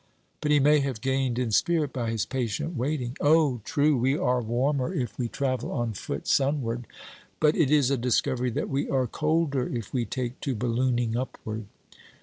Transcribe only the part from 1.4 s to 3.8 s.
spirit by his patient waiting.' 'Oh!